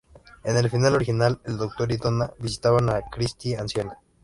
[0.43, 3.99] En el final original, el Doctor y Donna visitaban a la Christie anciana.